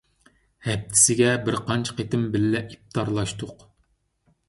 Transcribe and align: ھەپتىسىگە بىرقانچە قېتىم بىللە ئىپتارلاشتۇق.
ھەپتىسىگە 0.67 1.35
بىرقانچە 1.49 1.97
قېتىم 2.01 2.27
بىللە 2.37 2.65
ئىپتارلاشتۇق. 2.67 3.67